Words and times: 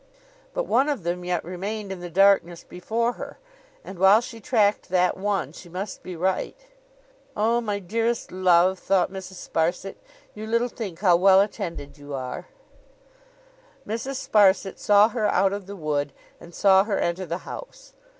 But 0.55 0.63
one 0.65 0.89
of 0.89 1.03
them 1.03 1.23
yet 1.23 1.43
remained 1.45 1.91
in 1.91 1.99
the 1.99 2.09
darkness 2.09 2.63
before 2.63 3.11
her; 3.21 3.37
and 3.83 3.99
while 3.99 4.19
she 4.19 4.39
tracked 4.41 4.89
that 4.89 5.15
one 5.15 5.51
she 5.51 5.69
must 5.69 6.01
be 6.01 6.15
right. 6.15 6.57
'Oh, 7.37 7.61
my 7.61 7.77
dearest 7.77 8.31
love,' 8.31 8.79
thought 8.79 9.11
Mrs. 9.11 9.47
Sparsit, 9.47 9.97
'you 10.33 10.47
little 10.47 10.69
think 10.69 11.01
how 11.01 11.17
well 11.17 11.39
attended 11.39 11.99
you 11.99 12.15
are!' 12.15 12.47
Mrs. 13.87 14.15
Sparsit 14.27 14.79
saw 14.79 15.07
her 15.09 15.27
out 15.27 15.53
of 15.53 15.67
the 15.67 15.75
wood, 15.75 16.13
and 16.39 16.55
saw 16.55 16.83
her 16.83 16.97
enter 16.97 17.27
the 17.27 17.37
house. 17.45 17.93